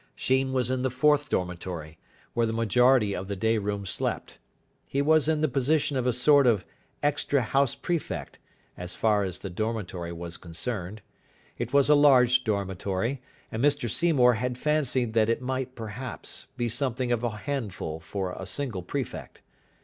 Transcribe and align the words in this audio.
Sheen 0.15 0.51
was 0.51 0.71
in 0.71 0.81
the 0.81 0.89
fourth 0.89 1.29
dormitory, 1.29 1.99
where 2.33 2.47
the 2.47 2.53
majority 2.53 3.15
of 3.15 3.27
the 3.27 3.35
day 3.35 3.59
room 3.59 3.85
slept. 3.85 4.39
He 4.87 4.99
was 4.99 5.27
in 5.27 5.41
the 5.41 5.47
position 5.47 5.95
of 5.95 6.07
a 6.07 6.11
sort 6.11 6.47
of 6.47 6.65
extra 7.03 7.43
house 7.43 7.75
prefect, 7.75 8.39
as 8.75 8.95
far 8.95 9.23
as 9.23 9.37
the 9.37 9.49
dormitory 9.51 10.11
was 10.11 10.37
concerned. 10.37 11.03
It 11.59 11.71
was 11.71 11.87
a 11.87 11.93
large 11.93 12.43
dormitory, 12.43 13.21
and 13.51 13.63
Mr 13.63 13.87
Seymour 13.87 14.33
had 14.33 14.57
fancied 14.57 15.13
that 15.13 15.29
it 15.29 15.39
might, 15.39 15.75
perhaps, 15.75 16.47
be 16.57 16.67
something 16.67 17.11
of 17.11 17.23
a 17.23 17.37
handful 17.37 17.99
for 17.99 18.31
a 18.31 18.47
single 18.47 18.81
prefect. 18.81 19.43